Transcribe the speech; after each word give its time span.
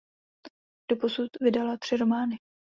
Doposud 0.91 1.29
vydala 1.41 1.77
tři 1.77 1.97
romány. 1.97 2.37